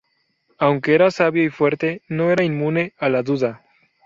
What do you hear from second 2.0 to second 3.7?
no era inmune a la duda.